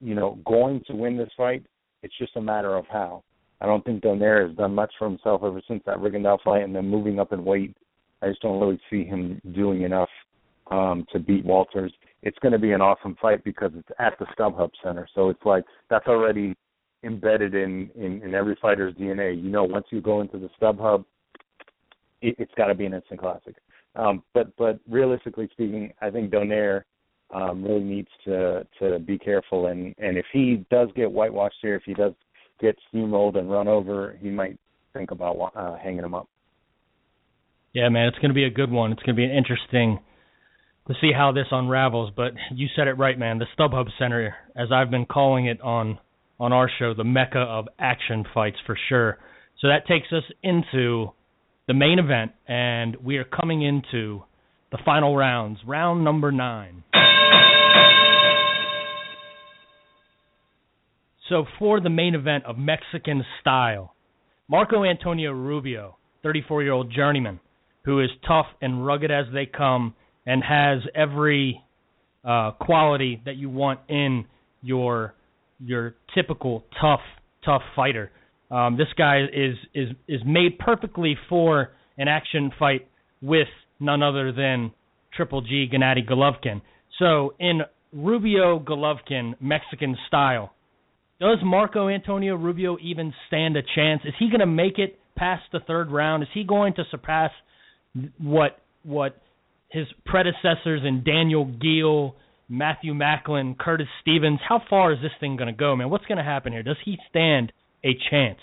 [0.00, 1.64] you know, going to win this fight.
[2.02, 3.22] It's just a matter of how.
[3.60, 6.74] I don't think Donaire has done much for himself ever since that Rigondeaux fight, and
[6.74, 7.76] then moving up in weight.
[8.22, 10.08] I just don't really see him doing enough
[10.70, 11.92] um, to beat Walters.
[12.22, 15.44] It's going to be an awesome fight because it's at the StubHub Center, so it's
[15.44, 16.54] like that's already
[17.02, 19.42] embedded in in, in every fighter's DNA.
[19.42, 21.04] You know, once you go into the StubHub,
[22.20, 23.56] it, it's got to be an instant classic.
[23.94, 26.82] Um, but but realistically speaking, I think Donaire
[27.32, 31.76] um, really needs to to be careful, and and if he does get whitewashed here,
[31.76, 32.12] if he does
[32.60, 34.58] get steamrolled and run over, he might
[34.92, 36.28] think about uh, hanging him up.
[37.72, 38.92] Yeah, man, it's going to be a good one.
[38.92, 40.00] It's going to be an interesting
[40.88, 42.10] to see how this unravels.
[42.16, 43.38] But you said it right, man.
[43.38, 45.98] The StubHub Center, as I've been calling it on
[46.38, 49.18] on our show, the mecca of action fights for sure.
[49.60, 51.12] So that takes us into
[51.66, 54.22] the main event, and we are coming into
[54.70, 56.82] the final rounds, round number nine.
[61.28, 63.94] So for the main event of Mexican style,
[64.48, 67.40] Marco Antonio Rubio, 34-year-old journeyman,
[67.84, 71.62] who is tough and rugged as they come, and has every
[72.24, 74.24] uh, quality that you want in
[74.62, 75.14] your
[75.64, 77.00] your typical tough
[77.44, 78.10] tough fighter.
[78.50, 82.88] Um, this guy is is is made perfectly for an action fight
[83.22, 83.48] with
[83.80, 84.72] none other than
[85.14, 86.60] Triple G Gennady Golovkin.
[86.98, 87.62] So in
[87.92, 90.52] Rubio Golovkin Mexican style,
[91.20, 94.02] does Marco Antonio Rubio even stand a chance?
[94.04, 96.22] Is he going to make it past the third round?
[96.22, 97.30] Is he going to surpass
[98.18, 99.16] what what
[99.70, 102.14] his predecessors in Daniel Geale,
[102.48, 104.40] Matthew Macklin, Curtis Stevens?
[104.46, 105.90] How far is this thing going to go, man?
[105.90, 106.62] What's going to happen here?
[106.62, 107.52] Does he stand
[107.82, 108.38] a chance?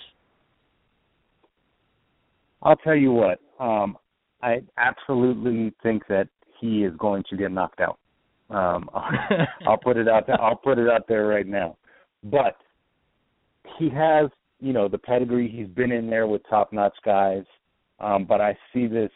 [2.64, 3.40] I'll tell you what.
[3.60, 3.98] Um,
[4.42, 6.28] I absolutely think that
[6.60, 8.00] he is going to get knocked out.
[8.50, 8.90] Um,
[9.68, 10.42] I'll put it out there.
[10.42, 11.78] I'll put it out there right now.
[12.24, 12.58] But
[13.78, 15.50] he has, you know, the pedigree.
[15.50, 17.44] He's been in there with top-notch guys.
[18.00, 19.12] Um, but I see this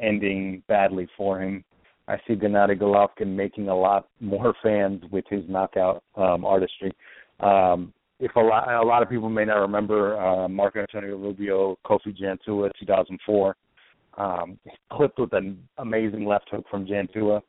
[0.00, 1.64] ending badly for him.
[2.08, 6.92] I see Gennady Golovkin making a lot more fans with his knockout um, artistry.
[7.40, 11.76] Um, if a lot, a lot of people may not remember uh, Marco Antonio Rubio,
[11.84, 13.56] Kofi Jantuah, 2004,
[14.18, 14.58] um,
[14.92, 17.42] clipped with an amazing left hook from Jantuah,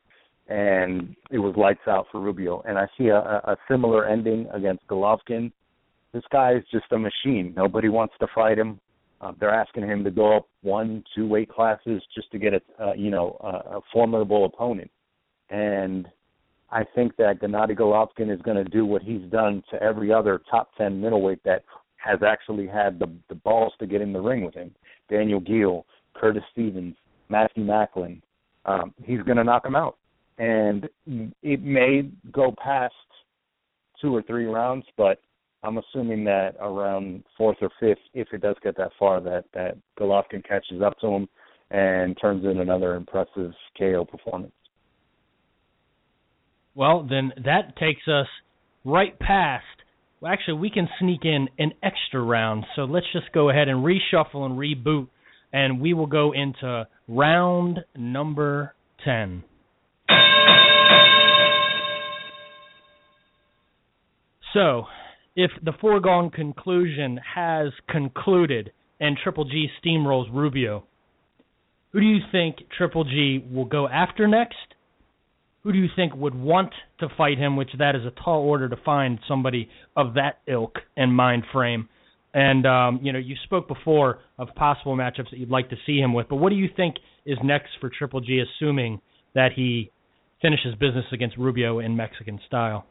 [0.48, 2.62] and it was lights out for Rubio.
[2.66, 5.52] And I see a, a similar ending against Golovkin.
[6.12, 7.52] This guy is just a machine.
[7.56, 8.80] Nobody wants to fight him.
[9.20, 12.60] Uh, they're asking him to go up one, two weight classes just to get a,
[12.82, 14.90] uh, you know, a, a formidable opponent.
[15.50, 16.06] And
[16.70, 20.40] I think that Gennady Golovkin is going to do what he's done to every other
[20.50, 21.64] top ten middleweight that
[21.96, 24.70] has actually had the the balls to get in the ring with him.
[25.10, 25.84] Daniel Geale,
[26.14, 26.94] Curtis Stevens,
[27.28, 28.22] Matthew Macklin.
[28.66, 29.96] Um, he's going to knock him out,
[30.38, 30.88] and
[31.42, 32.94] it may go past
[34.00, 35.20] two or three rounds, but
[35.64, 39.76] I'm assuming that around fourth or fifth, if it does get that far, that that
[39.98, 41.28] Golovkin catches up to him
[41.70, 44.52] and turns in another impressive KO performance.
[46.74, 48.28] Well, then that takes us
[48.84, 49.64] right past.
[50.20, 52.64] Well, actually, we can sneak in an extra round.
[52.76, 55.08] So let's just go ahead and reshuffle and reboot,
[55.52, 58.74] and we will go into round number
[59.04, 59.42] 10.
[64.54, 64.84] So,
[65.36, 70.84] if the foregone conclusion has concluded and Triple G steamrolls Rubio,
[71.92, 74.56] who do you think Triple G will go after next?
[75.62, 77.56] Who do you think would want to fight him?
[77.56, 81.88] Which that is a tall order to find somebody of that ilk and mind frame.
[82.34, 85.98] And um, you know, you spoke before of possible matchups that you'd like to see
[85.98, 89.00] him with, but what do you think is next for Triple G, assuming
[89.34, 89.90] that he
[90.40, 92.86] finishes business against Rubio in Mexican style?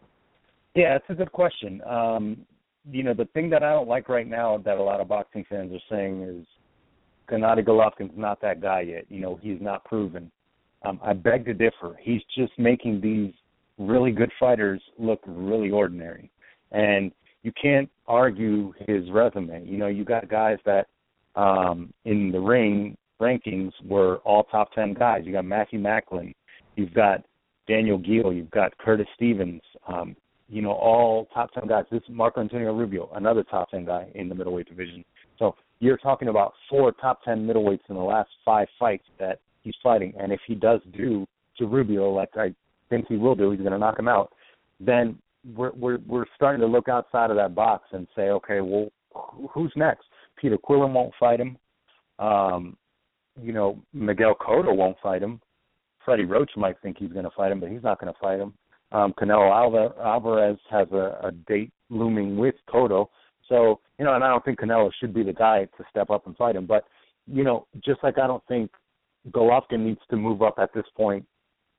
[0.75, 1.82] Yeah, it's a good question.
[1.84, 2.45] Um,
[2.89, 5.45] you know, the thing that I don't like right now that a lot of boxing
[5.49, 6.45] fans are saying is
[7.30, 9.06] Gennady Golovkin's not that guy yet.
[9.10, 10.32] You know, he's not proven.
[10.86, 11.97] Um, I beg to differ.
[11.99, 13.34] He's just making these
[13.77, 16.32] really good fighters look really ordinary,
[16.71, 17.12] and
[17.43, 19.65] you can't argue his resume.
[19.65, 20.88] You know, you got guys that
[21.36, 25.23] um, in the ring rankings were all top ten guys.
[25.25, 26.34] You got Matthew Macklin,
[26.75, 27.23] you've got
[27.67, 30.15] Daniel Geale, you've got Curtis Stevens, um,
[30.49, 31.86] you know, all top 10 guys.
[31.91, 35.03] This is Marco Antonio Rubio, another top 10 guy in the middleweight division.
[35.38, 39.75] So you're talking about four top 10 middleweights in the last five fights that he's
[39.83, 40.13] fighting.
[40.19, 42.53] And if he does do to Rubio, like I
[42.89, 44.31] think he will do, he's going to knock him out,
[44.79, 45.17] then
[45.55, 48.89] we're, we're, we're starting to look outside of that box and say, okay, well,
[49.51, 50.05] who's next?
[50.39, 51.57] Peter Quillin won't fight him.
[52.19, 52.77] Um,
[53.41, 55.41] you know, Miguel Cotto won't fight him.
[56.03, 58.39] Freddie Roach might think he's going to fight him, but he's not going to fight
[58.39, 58.53] him.
[58.91, 59.52] Um, Canelo
[60.04, 63.08] Alvarez has a, a date looming with Cotto.
[63.50, 66.28] So, you know, and I don't think Canelo should be the guy to step up
[66.28, 66.65] and fight him.
[66.65, 66.86] But,
[67.26, 68.71] you know, just like I don't think
[69.32, 71.26] Golovkin needs to move up at this point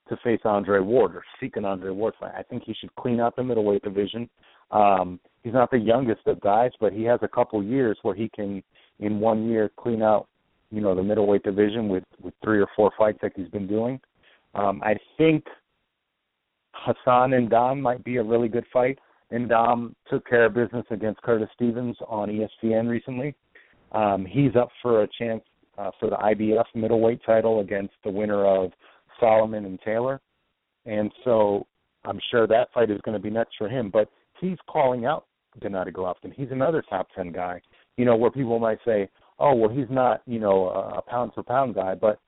[0.08, 2.32] to face Andre Ward or seek an Andre Ward fight.
[2.36, 4.28] I think he should clean out the middleweight division.
[4.70, 8.28] Um, he's not the youngest of guys, but he has a couple years where he
[8.34, 8.62] can,
[9.00, 10.28] in one year, clean out,
[10.70, 13.98] you know, the middleweight division with with three or four fights like he's been doing.
[14.54, 15.44] Um, I think
[16.84, 18.98] Hassan N'Dam might be a really good fight.
[19.32, 23.34] N'Dam took care of business against Curtis Stevens on ESPN recently.
[23.92, 25.42] Um, he's up for a chance
[25.76, 28.72] uh, for the IBF middleweight title against the winner of
[29.20, 30.20] Soliman and Taylor.
[30.86, 31.66] And so
[32.04, 33.90] I'm sure that fight is going to be next for him.
[33.90, 34.10] But
[34.40, 35.26] he's calling out
[35.60, 36.32] Gennady Golovkin.
[36.34, 37.60] He's another top 10 guy,
[37.96, 41.42] you know, where people might say, oh, well, he's not, you know, a pound for
[41.42, 41.94] pound guy.
[41.94, 42.20] But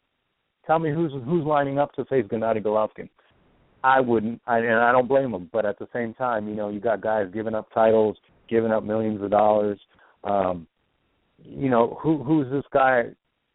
[0.66, 3.08] tell me who's who's lining up to face Gennady Golovkin.
[3.82, 5.48] I wouldn't, I, and I don't blame them.
[5.52, 8.16] But at the same time, you know, you got guys giving up titles,
[8.48, 9.78] giving up millions of dollars.
[10.24, 10.66] Um,
[11.42, 13.04] you know, who who's this guy?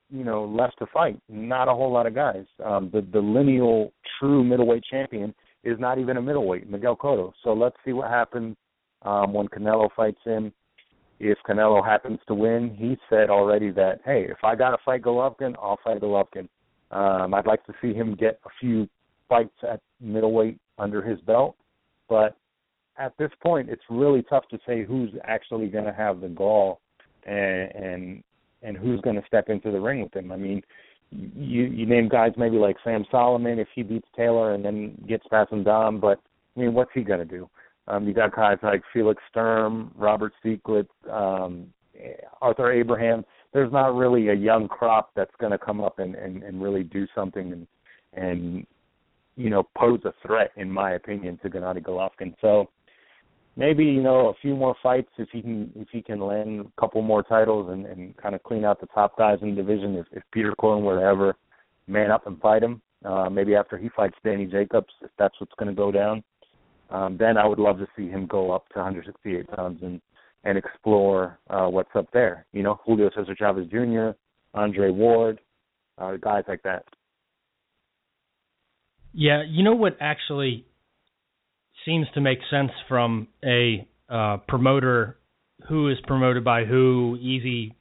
[0.10, 1.20] You know, left to fight?
[1.30, 2.46] Not a whole lot of guys.
[2.64, 5.34] Um, the the lineal true middleweight champion
[5.64, 7.34] is not even a middleweight, Miguel Cotto.
[7.44, 8.56] So let's see what happens
[9.02, 10.54] um, when Canelo fights him.
[11.20, 15.02] If Canelo happens to win, he said already that hey, if I got to fight
[15.02, 16.48] Golovkin, I'll fight Golovkin.
[16.92, 18.88] Um, I'd like to see him get a few
[19.28, 21.56] fights at middleweight under his belt.
[22.10, 22.36] But
[22.98, 26.82] at this point, it's really tough to say who's actually going to have the gall
[27.26, 28.24] and and
[28.62, 30.32] and who's going to step into the ring with him.
[30.32, 30.62] I mean,
[31.12, 35.26] you you name guys maybe like Sam Soliman if he beats Taylor and then gets
[35.30, 36.20] past N'Dam, but
[36.56, 37.50] I mean, what's he going to do?
[37.88, 41.68] Um, you got guys like Felix Sturm, Robert Stieglitz, um,
[42.42, 43.24] Arthur Abraham.
[43.54, 46.84] There's not really a young crop that's going to come up and, and and really
[46.84, 47.68] do something and
[48.14, 48.66] and
[49.36, 52.34] you know, pose a threat, in my opinion, to Gennady Golovkin.
[52.42, 52.70] So
[53.56, 56.82] maybe you know a few more fights if he can if he can land a
[56.82, 59.96] couple more titles and, and kind of clean out the top guys in the division.
[59.96, 61.36] If, if Peter Quillin were to ever
[61.88, 65.54] man up and fight him, uh, maybe after he fights Danny Jacobs, if that's what's
[65.58, 66.24] going to go down,
[66.90, 70.02] um, then I would love to see him go up to 168 pounds and
[70.44, 72.46] and explore uh, what's up there.
[72.54, 74.12] You know, Julio Cesar Chavez Jr.,
[74.54, 75.40] Andre Ward,
[75.98, 76.86] uh, guys like that.
[79.18, 80.66] Yeah, you know what actually
[81.86, 85.18] seems to make sense from a uh, promoter
[85.70, 87.74] who is promoted by who, easy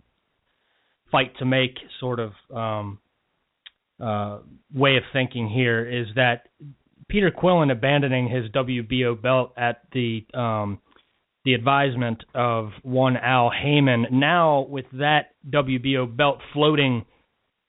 [1.10, 3.00] fight to make sort of um,
[4.00, 4.38] uh,
[4.72, 6.48] way of thinking here is that
[7.08, 10.78] Peter Quillin abandoning his WBO belt at the um,
[11.44, 14.06] the advisement of one Al Haymon.
[14.12, 17.04] Now with that WBO belt floating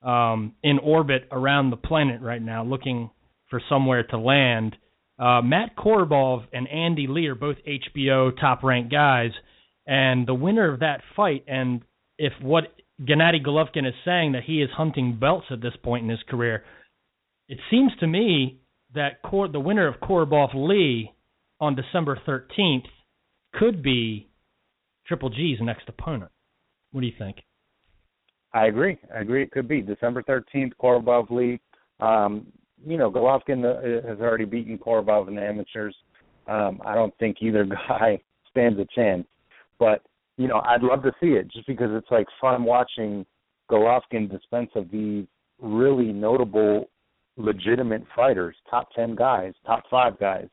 [0.04, 3.10] um, in orbit around the planet right now, looking
[3.56, 4.76] for somewhere to land.
[5.18, 9.32] Uh, Matt Korobov and Andy Lee are both HBO top ranked guys,
[9.88, 11.82] and the winner of that fight, and
[12.18, 12.66] if what
[13.02, 16.66] Gennady Golovkin is saying that he is hunting belts at this point in his career,
[17.48, 18.60] it seems to me
[18.94, 21.14] that Kor- the winner of Korobov Lee
[21.62, 22.88] on December 13th
[23.54, 24.28] could be
[25.08, 26.32] Triple G's next opponent.
[26.92, 27.38] What do you think?
[28.54, 28.98] I agree.
[29.16, 29.44] I agree.
[29.44, 31.62] It could be December 13th, Korobov Lee.
[32.02, 32.48] Um,
[32.86, 35.96] you know, Golovkin uh, has already beaten Korobov in the amateurs.
[36.48, 38.22] Um, I don't think either guy
[38.52, 39.26] stands a chance.
[39.80, 40.04] But,
[40.38, 43.26] you know, I'd love to see it just because it's like fun watching
[43.70, 45.26] Golovkin dispense of these
[45.60, 46.90] really notable,
[47.38, 50.48] legitimate fighters, top 10 guys, top five guys.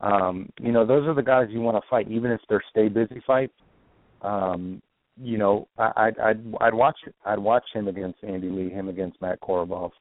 [0.00, 2.88] Um, you know, those are the guys you want to fight, even if they're stay
[2.88, 3.54] busy fights.
[4.22, 4.82] Um,
[5.22, 7.14] you know, I, I'd I'd I'd watch it.
[7.24, 9.92] I'd watch him against Andy Lee, him against Matt Korobov.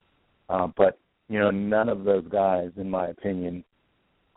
[0.49, 0.97] Uh, but
[1.29, 3.63] you know, none of those guys, in my opinion,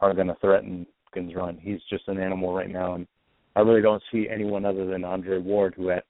[0.00, 1.58] are going to threaten Kins run.
[1.60, 3.06] He's just an animal right now, and
[3.54, 6.04] I really don't see anyone other than Andre Ward who at,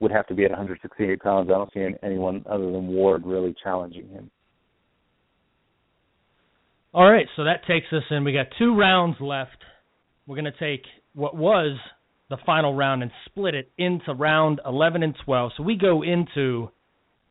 [0.00, 1.48] would have to be at 168 pounds.
[1.48, 4.30] I don't see anyone other than Ward really challenging him.
[6.92, 8.24] All right, so that takes us in.
[8.24, 9.56] We got two rounds left.
[10.26, 11.78] We're going to take what was
[12.28, 15.52] the final round and split it into round 11 and 12.
[15.56, 16.70] So we go into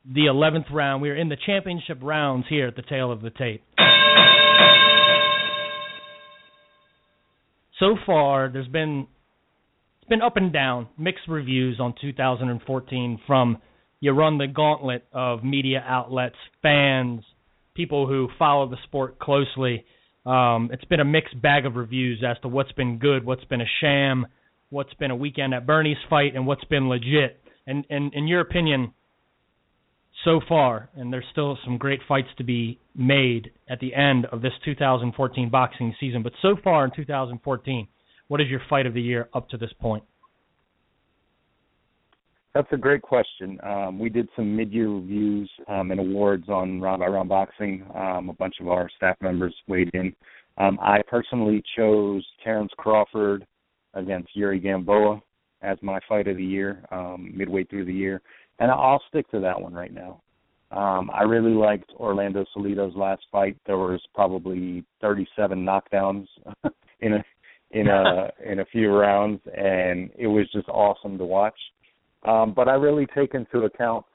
[0.06, 1.02] the 11th round.
[1.02, 3.64] We are in the championship rounds here at the tale of the tape.
[7.80, 9.08] So far, there's been
[10.02, 13.58] it's been up and down, mixed reviews on 2014 from
[14.02, 17.22] you run the gauntlet of media outlets, fans,
[17.76, 19.86] people who follow the sport closely.
[20.26, 23.62] Um, it's been a mixed bag of reviews as to what's been good, what's been
[23.62, 24.26] a sham,
[24.70, 27.42] what's been a weekend at Bernie's fight, and what's been legit.
[27.66, 28.94] And, and in your opinion,
[30.26, 34.42] so far, and there's still some great fights to be made at the end of
[34.42, 36.24] this 2014 boxing season.
[36.24, 37.88] But so far in 2014,
[38.28, 40.04] what is your fight of the year up to this point?
[42.54, 43.60] That's a great question.
[43.64, 47.86] Um, we did some mid-year reviews um, and awards on Round by Round Boxing.
[47.96, 50.14] Um, a bunch of our staff members weighed in.
[50.58, 53.46] Um, I personally chose Terrence Crawford
[53.94, 55.22] against Yuri Gamboa
[55.62, 58.22] as my fight of the year, um, midway through the year
[58.60, 60.22] and I'll stick to that one right now.
[60.72, 63.58] Um, I really liked Orlando Salido's last fight.
[63.66, 66.28] There was probably 37 knockdowns
[67.00, 67.24] in a
[67.72, 71.58] in a in a few rounds, and it was just awesome to watch.
[72.28, 74.06] Um, but I really take into account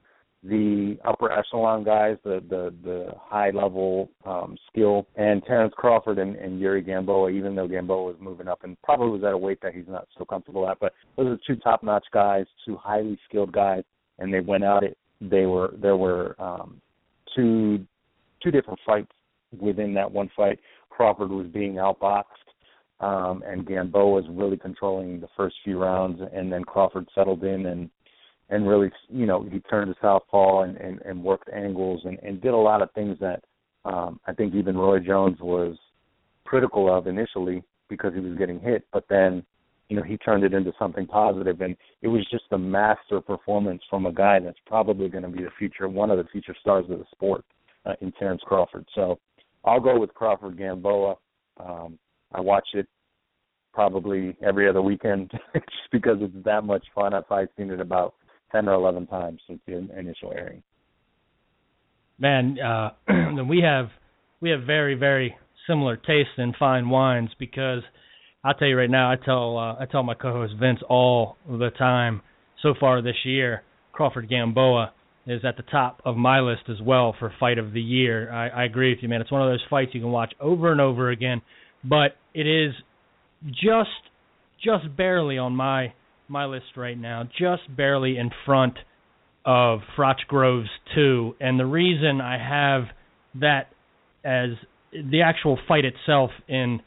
[0.45, 6.37] the upper echelon guys, the the the high level um, skill, and Terrence Crawford and,
[6.37, 7.31] and Yuri Gamboa.
[7.31, 10.07] Even though Gamboa was moving up and probably was at a weight that he's not
[10.17, 13.83] so comfortable at, but those are two top notch guys, two highly skilled guys
[14.19, 16.81] and they went out it they were there were um
[17.35, 17.85] two
[18.43, 19.11] two different fights
[19.59, 20.59] within that one fight.
[20.91, 22.25] Crawford was being outboxed
[23.01, 27.67] um and Gamboa was really controlling the first few rounds and then Crawford settled in
[27.67, 27.91] and
[28.51, 32.41] and really you know he turned to southpaw and and, and worked angles and, and
[32.41, 33.43] did a lot of things that
[33.85, 35.77] um I think even Roy Jones was
[36.45, 39.45] critical of initially because he was getting hit but then
[39.89, 43.83] you know he turned it into something positive and it was just a master performance
[43.91, 46.85] from a guy that's probably going to be the future one of the future stars
[46.89, 47.45] of the sport
[47.87, 48.87] uh, in Terrence Crawford.
[48.95, 49.19] So
[49.65, 51.17] I'll go with Crawford Gamboa.
[51.59, 51.99] Um
[52.33, 52.89] I watch it
[53.73, 57.15] probably every other weekend just because it's that much fun.
[57.15, 58.15] I've probably seen it about
[58.53, 60.63] 10 or 11 times since the initial airing.
[62.19, 62.91] Man uh
[63.49, 63.91] we have
[64.41, 67.83] we have very very similar tastes in fine wines because
[68.45, 71.71] I'll tell you right now, I tell uh, I tell my co-host Vince all the
[71.79, 72.21] time.
[72.63, 74.93] So far this year, Crawford Gamboa
[75.27, 78.31] is at the top of my list as well for fight of the year.
[78.31, 79.23] I, I agree with you, man.
[79.23, 81.41] It's one of those fights you can watch over and over again,
[81.83, 82.75] but it is
[83.51, 83.89] just
[84.63, 85.95] just barely on my
[86.29, 88.75] my list right now, just barely in front
[89.47, 91.37] of Froch Groves 2.
[91.41, 92.85] And the reason I have
[93.41, 93.69] that
[94.25, 94.51] as
[94.93, 96.81] the actual fight itself in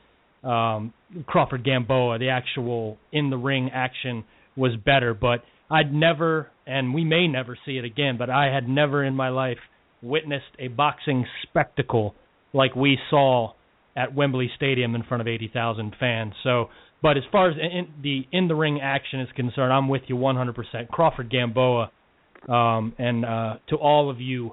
[0.44, 0.94] um,
[1.26, 4.24] Crawford Gamboa, the actual in the ring action
[4.56, 8.68] was better, but I'd never, and we may never see it again, but I had
[8.68, 9.58] never in my life
[10.02, 12.16] witnessed a boxing spectacle
[12.54, 13.54] like we saw
[13.96, 16.34] at Wembley Stadium in front of 80,000 fans.
[16.44, 16.70] So,
[17.02, 20.16] but as far as in, the in the ring action is concerned, I'm with you
[20.16, 20.88] 100%.
[20.90, 21.92] Crawford Gamboa,
[22.48, 24.52] um, and uh, to all of you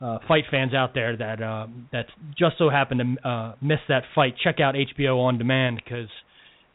[0.00, 2.06] uh, fight fans out there that uh, that
[2.38, 6.08] just so happen to uh, miss that fight, check out HBO on demand because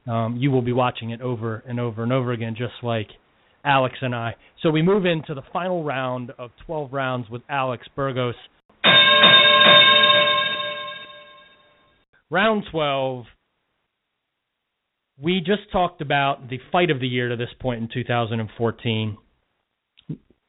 [0.07, 3.07] um, you will be watching it over and over and over again, just like
[3.63, 4.35] Alex and I.
[4.61, 8.35] So we move into the final round of 12 rounds with Alex Burgos.
[12.29, 13.25] Round 12.
[15.21, 19.17] We just talked about the fight of the year to this point in 2014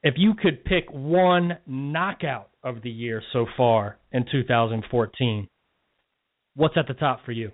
[0.07, 5.49] if you could pick one knockout of the year so far in 2014,
[6.55, 7.51] what's at the top for you?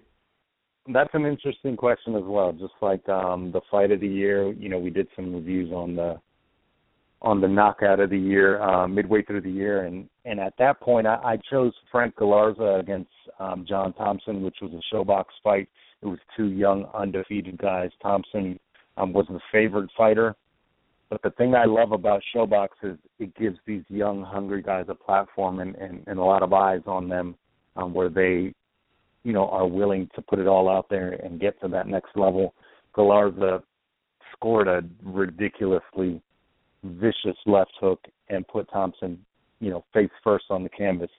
[0.93, 2.53] That's an interesting question as well.
[2.53, 5.97] Just like um, the fight of the year, you know, we did some reviews on
[5.97, 6.21] the
[7.23, 10.79] on the knockout of the year uh, midway through the year, and and at that
[10.81, 15.69] point, I, I chose Frank Galarza against um, John Thompson, which was a ShoBox fight.
[16.03, 17.91] It was two young undefeated guys.
[18.03, 18.61] Thompson
[18.99, 20.35] um, was the favored fighter,
[21.13, 24.95] but the thing I love about ShoBox is it gives these young, hungry guys a
[24.95, 27.35] platform and and, and a lot of eyes on them,
[27.77, 28.55] um, where they,
[29.23, 32.17] you know, are willing to put it all out there and get to that next
[32.17, 32.55] level.
[32.97, 33.63] Galarza
[34.33, 36.23] scored a ridiculously
[36.83, 38.01] vicious left hook
[38.31, 39.23] and put Thompson,
[39.61, 41.11] you know, face first on the canvas.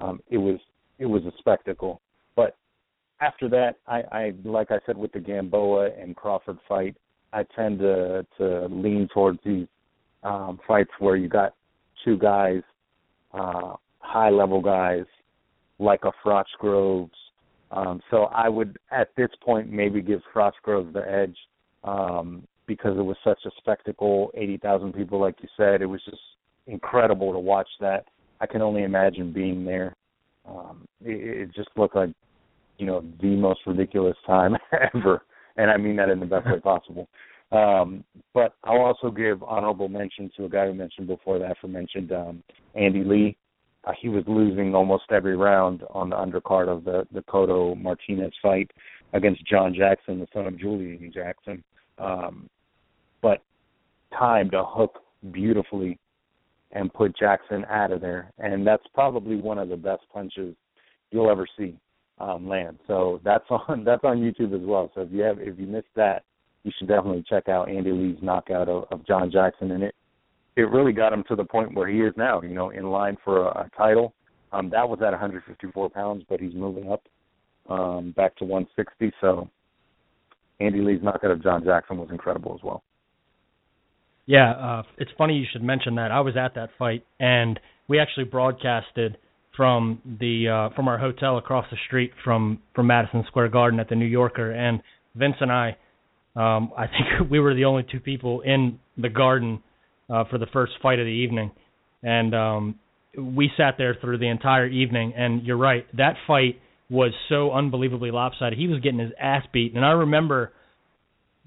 [0.00, 0.58] Um, it was
[0.98, 2.00] it was a spectacle.
[2.34, 2.56] But
[3.20, 6.96] after that, I, I like I said with the Gamboa and Crawford fight,
[7.34, 9.66] I tend to to lean towards these
[10.22, 11.54] um, fights where you got
[12.04, 12.62] two guys,
[13.32, 15.04] uh, high level guys,
[15.78, 17.12] like a Froch Groves.
[17.70, 21.36] Um, so I would at this point maybe give Froch Groves the edge.
[21.82, 24.30] Um, because it was such a spectacle.
[24.34, 26.22] Eighty thousand people, like you said, it was just
[26.66, 28.06] incredible to watch that.
[28.40, 29.94] I can only imagine being there.
[30.48, 32.10] Um, it, it just looked like,
[32.78, 34.56] you know, the most ridiculous time
[34.94, 35.22] ever,
[35.56, 37.08] and I mean that in the best way possible.
[37.52, 42.10] Um, but I'll also give honorable mention to a guy who mentioned before the aforementioned
[42.12, 42.42] um,
[42.74, 43.36] Andy Lee.
[43.84, 48.32] Uh, he was losing almost every round on the undercard of the the Cotto Martinez
[48.42, 48.70] fight
[49.12, 51.62] against John Jackson, the son of Julian Jackson.
[51.98, 52.48] Um,
[53.22, 53.42] but
[54.18, 55.00] timed a hook
[55.30, 55.98] beautifully
[56.72, 58.32] and put Jackson out of there.
[58.38, 60.56] And that's probably one of the best punches
[61.10, 61.76] you'll ever see
[62.18, 62.78] um, land.
[62.86, 64.90] So that's on that's on YouTube as well.
[64.94, 66.24] So if you have if you missed that,
[66.62, 69.72] you should definitely check out Andy Lee's knockout of, of John Jackson.
[69.72, 69.94] And it
[70.56, 72.40] it really got him to the point where he is now.
[72.42, 74.14] You know, in line for a, a title.
[74.52, 77.02] Um, that was at 154 pounds, but he's moving up
[77.68, 79.12] um, back to 160.
[79.20, 79.50] So
[80.60, 82.84] Andy Lee's knockout of John Jackson was incredible as well.
[84.26, 86.10] Yeah, uh, it's funny you should mention that.
[86.10, 87.58] I was at that fight, and
[87.88, 89.18] we actually broadcasted
[89.56, 93.88] from the uh, from our hotel across the street from from Madison Square Garden at
[93.88, 94.80] the New Yorker, and
[95.14, 95.76] Vince and I,
[96.36, 99.62] um, I think we were the only two people in the Garden
[100.10, 101.52] uh, for the first fight of the evening,
[102.02, 102.78] and um,
[103.16, 105.14] we sat there through the entire evening.
[105.16, 108.58] And you're right, that fight was so unbelievably lopsided.
[108.58, 110.52] He was getting his ass beat, and I remember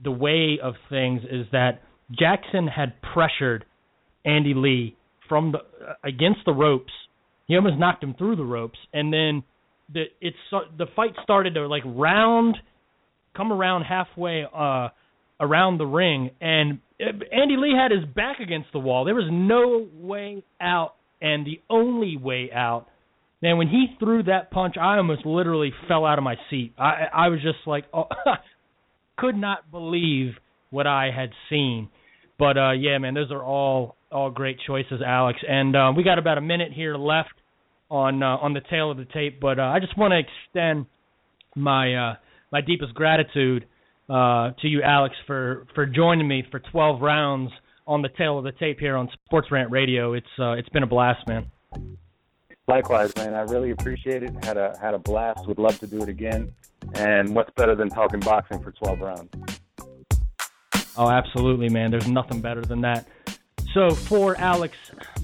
[0.03, 1.81] the way of things is that
[2.17, 3.65] Jackson had pressured
[4.25, 4.95] Andy Lee
[5.27, 6.91] from the uh, against the ropes.
[7.47, 9.43] He almost knocked him through the ropes, and then
[9.93, 10.37] the it's
[10.77, 12.57] the fight started to like round,
[13.35, 14.89] come around halfway uh,
[15.39, 19.05] around the ring, and Andy Lee had his back against the wall.
[19.05, 22.87] There was no way out, and the only way out.
[23.41, 26.73] Man, when he threw that punch, I almost literally fell out of my seat.
[26.77, 28.07] I I was just like, oh,
[29.17, 30.33] could not believe
[30.69, 31.89] what I had seen.
[32.37, 35.39] But uh, yeah, man, those are all all great choices, Alex.
[35.47, 37.29] And uh, we got about a minute here left
[37.89, 39.39] on uh, on the tale of the tape.
[39.39, 40.85] But uh, I just want to extend
[41.55, 42.15] my uh,
[42.51, 43.65] my deepest gratitude
[44.09, 47.51] uh, to you, Alex, for for joining me for 12 rounds
[47.85, 50.13] on the tale of the tape here on Sports Rant Radio.
[50.13, 51.49] It's uh, it's been a blast, man.
[52.67, 53.33] Likewise, man.
[53.33, 54.31] I really appreciate it.
[54.43, 55.47] Had a had a blast.
[55.47, 56.53] Would love to do it again.
[56.93, 59.29] And what's better than talking boxing for 12 rounds?
[60.97, 61.91] Oh, absolutely, man.
[61.91, 63.07] There's nothing better than that.
[63.77, 64.75] So, for Alex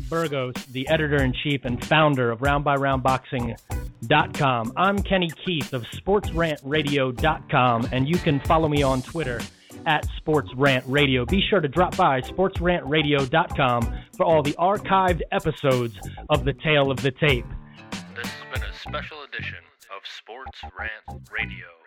[0.10, 8.08] Burgos, the editor in chief and founder of RoundByRoundBoxing.com, I'm Kenny Keith of SportsRantRadio.com, and
[8.08, 9.42] you can follow me on Twitter
[9.88, 11.28] at sportsrantradio.
[11.28, 15.98] Be sure to drop by SportsRantRadio.com for all the archived episodes
[16.30, 17.48] of The Tale of the Tape.
[18.16, 21.02] This has been a special edition of Sports Rant
[21.32, 21.83] Radio.